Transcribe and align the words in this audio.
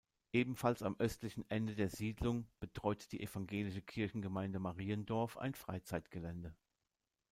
Ebenfalls 0.33 0.81
am 0.81 0.95
östlichen 0.97 1.45
Ende 1.47 1.75
der 1.75 1.91
Siedlung 1.91 2.47
betreut 2.59 3.11
die 3.11 3.21
evangelische 3.21 3.83
Kirchengemeinde 3.83 4.57
Mariendorf 4.57 5.37
ein 5.37 5.53
Freizeitgelände. 5.53 6.55